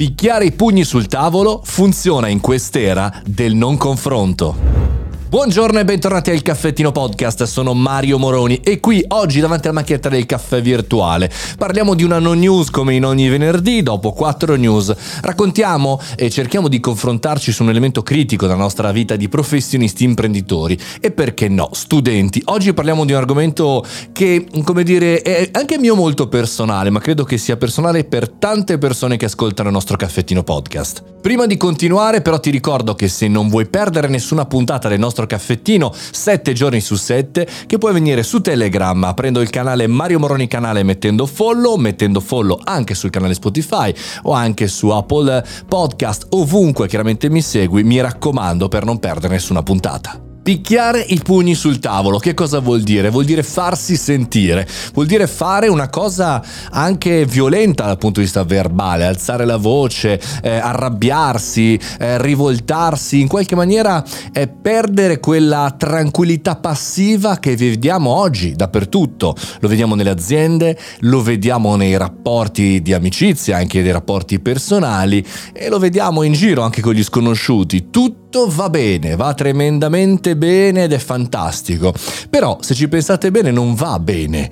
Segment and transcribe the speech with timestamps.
[0.00, 4.89] Picchiare i pugni sul tavolo funziona in quest'era del non confronto.
[5.30, 10.08] Buongiorno e bentornati al Caffettino Podcast, sono Mario Moroni e qui oggi davanti alla macchinetta
[10.08, 14.92] del caffè virtuale parliamo di una non news come in ogni venerdì, dopo quattro news
[15.20, 20.76] raccontiamo e cerchiamo di confrontarci su un elemento critico della nostra vita di professionisti imprenditori
[21.00, 22.42] e perché no, studenti.
[22.46, 27.22] Oggi parliamo di un argomento che, come dire, è anche mio molto personale, ma credo
[27.22, 31.04] che sia personale per tante persone che ascoltano il nostro Caffettino Podcast.
[31.20, 35.19] Prima di continuare però ti ricordo che se non vuoi perdere nessuna puntata del nostro
[35.26, 40.46] caffettino 7 giorni su 7 che puoi venire su Telegram aprendo il canale Mario Moroni
[40.46, 46.88] canale mettendo follow, mettendo follow anche sul canale Spotify o anche su Apple Podcast, ovunque
[46.88, 50.29] chiaramente mi segui, mi raccomando per non perdere nessuna puntata.
[50.50, 53.08] Picchiare i pugni sul tavolo, che cosa vuol dire?
[53.10, 58.42] Vuol dire farsi sentire, vuol dire fare una cosa anche violenta dal punto di vista
[58.42, 66.56] verbale, alzare la voce, eh, arrabbiarsi, eh, rivoltarsi, in qualche maniera eh, perdere quella tranquillità
[66.56, 69.36] passiva che vediamo oggi dappertutto.
[69.60, 75.68] Lo vediamo nelle aziende, lo vediamo nei rapporti di amicizia, anche nei rapporti personali e
[75.68, 77.90] lo vediamo in giro anche con gli sconosciuti.
[77.90, 81.92] Tutto va bene, va tremendamente bene ed è fantastico.
[82.28, 84.50] Però se ci pensate bene non va bene,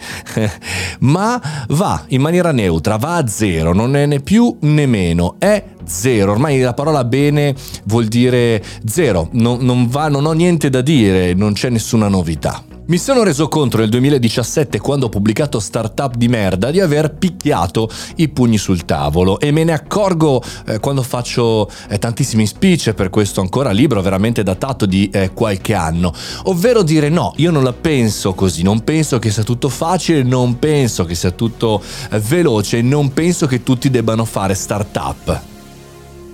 [1.01, 5.65] ma va in maniera neutra, va a zero, non è né più né meno, è
[5.85, 6.33] zero.
[6.33, 11.35] Ormai la parola bene vuol dire zero, non, non va, non ho niente da dire,
[11.35, 12.63] non c'è nessuna novità.
[12.89, 17.91] Mi sono reso conto nel 2017, quando ho pubblicato Startup di merda, di aver picchiato
[18.15, 19.39] i pugni sul tavolo.
[19.41, 24.43] E me ne accorgo eh, quando faccio eh, tantissimi speech per questo ancora libro veramente
[24.43, 29.19] datato di eh, qualche anno, ovvero dire no, io non la penso così, non penso
[29.19, 33.91] che sia tutto facile, non penso che sia tutto eh, veloce, non penso che tutti
[33.91, 35.58] debbano fare startup.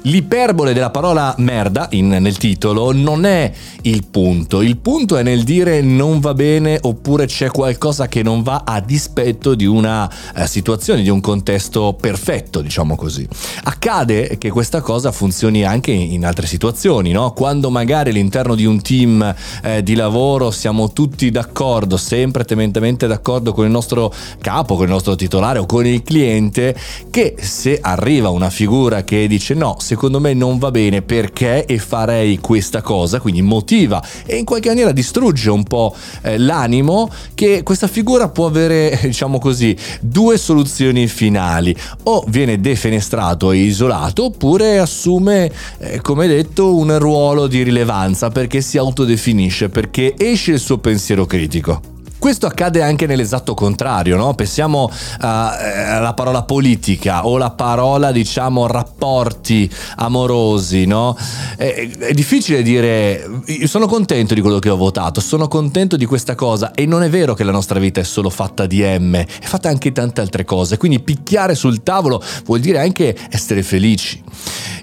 [0.06, 3.50] L'iperbole della parola merda in, nel titolo non è
[3.82, 8.42] il punto, il punto è nel dire non va bene oppure c'è qualcosa che non
[8.42, 13.26] va a dispetto di una eh, situazione, di un contesto perfetto, diciamo così.
[13.62, 17.32] Accade che questa cosa funzioni anche in altre situazioni, no?
[17.32, 23.54] quando magari all'interno di un team eh, di lavoro siamo tutti d'accordo, sempre tementemente d'accordo
[23.54, 26.76] con il nostro capo, con il nostro titolare o con il cliente,
[27.08, 31.66] che se arriva una figura che dice no, se secondo me non va bene perché
[31.66, 37.08] e farei questa cosa, quindi motiva e in qualche maniera distrugge un po' eh, l'animo
[37.34, 41.74] che questa figura può avere, diciamo così, due soluzioni finali.
[42.04, 48.60] O viene defenestrato e isolato oppure assume, eh, come detto, un ruolo di rilevanza perché
[48.60, 51.93] si autodefinisce, perché esce il suo pensiero critico.
[52.24, 54.32] Questo accade anche nell'esatto contrario, no?
[54.32, 61.18] Pensiamo uh, alla parola politica o la parola, diciamo, rapporti amorosi, no?
[61.54, 66.06] È, è difficile dire, io sono contento di quello che ho votato, sono contento di
[66.06, 69.16] questa cosa e non è vero che la nostra vita è solo fatta di M,
[69.16, 73.62] è fatta anche di tante altre cose, quindi picchiare sul tavolo vuol dire anche essere
[73.62, 74.22] felici.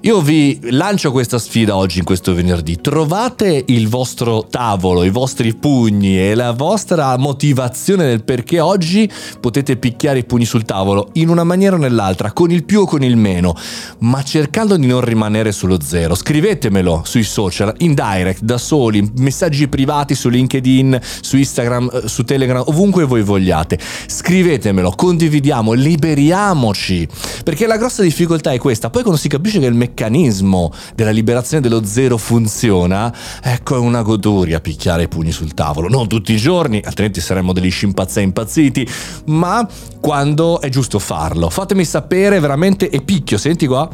[0.03, 2.81] Io vi lancio questa sfida oggi in questo venerdì.
[2.81, 9.07] Trovate il vostro tavolo, i vostri pugni e la vostra motivazione del perché oggi
[9.39, 12.85] potete picchiare i pugni sul tavolo in una maniera o nell'altra, con il più o
[12.85, 13.55] con il meno,
[13.99, 16.15] ma cercando di non rimanere sullo zero.
[16.15, 22.23] Scrivetemelo sui social, in direct, da soli, messaggi privati su LinkedIn, su Instagram, eh, su
[22.23, 23.77] Telegram, ovunque voi vogliate.
[24.07, 27.07] Scrivetemelo, condividiamo, liberiamoci,
[27.43, 28.89] perché la grossa difficoltà è questa.
[28.89, 33.13] Poi quando si capisce che il meccanismo meccanismo della liberazione dello zero funziona,
[33.43, 35.89] ecco è una goduria picchiare i pugni sul tavolo.
[35.89, 38.87] Non tutti i giorni, altrimenti saremmo degli scimpazzei impazziti,
[39.25, 39.67] ma
[39.99, 41.49] quando è giusto farlo.
[41.49, 43.89] Fatemi sapere veramente e picchio, senti qua,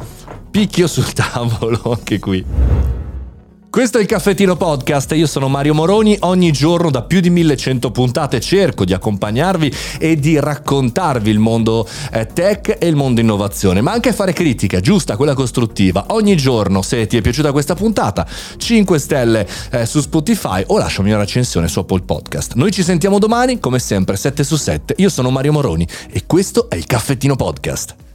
[0.50, 2.77] picchio sul tavolo anche qui.
[3.78, 7.92] Questo è il Caffettino Podcast, io sono Mario Moroni, ogni giorno da più di 1100
[7.92, 13.80] puntate cerco di accompagnarvi e di raccontarvi il mondo eh, tech e il mondo innovazione,
[13.80, 16.06] ma anche fare critica, giusta, quella costruttiva.
[16.08, 18.26] Ogni giorno, se ti è piaciuta questa puntata,
[18.56, 22.54] 5 stelle eh, su Spotify o lasciami una recensione su Apple Podcast.
[22.54, 24.94] Noi ci sentiamo domani, come sempre, 7 su 7.
[24.96, 28.07] Io sono Mario Moroni e questo è il Caffettino Podcast.